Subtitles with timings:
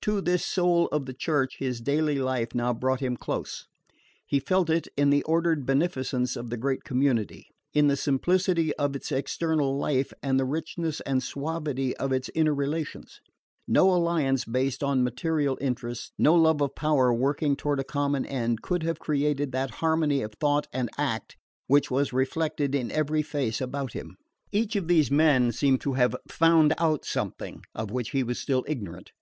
[0.00, 3.66] To this soul of the Church his daily life now brought him close.
[4.24, 8.96] He felt it in the ordered beneficence of the great community, in the simplicity of
[8.96, 13.20] its external life and the richness and suavity of its inner relations.
[13.66, 18.62] No alliance based on material interests, no love of power working toward a common end,
[18.62, 23.60] could have created that harmony of thought and act which was reflected in every face
[23.60, 24.16] about him.
[24.50, 28.64] Each of these men seemed to have FOUND OUT SOMETHING of which he was still
[28.66, 29.12] ignorant.